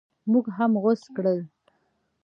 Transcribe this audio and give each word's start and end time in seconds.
موږ 0.31 0.45
هم 0.57 0.71
غوڅ 0.81 1.01
کړل. 1.15 1.39